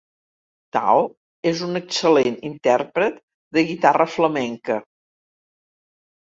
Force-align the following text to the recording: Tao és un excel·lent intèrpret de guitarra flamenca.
Tao 0.77 1.03
és 1.51 1.61
un 1.67 1.81
excel·lent 1.81 2.39
intèrpret 2.51 3.21
de 3.59 3.67
guitarra 3.71 4.11
flamenca. 4.17 4.83